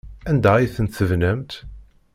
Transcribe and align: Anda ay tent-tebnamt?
Anda 0.29 0.49
ay 0.55 0.67
tent-tebnamt? 0.75 1.51